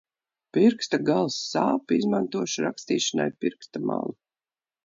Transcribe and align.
Pirksta 0.57 0.99
gals 1.09 1.37
sāp, 1.51 1.93
izmantošu 1.99 2.65
rakstīšanai 2.67 3.29
pirksta 3.45 3.87
malu. 3.93 4.19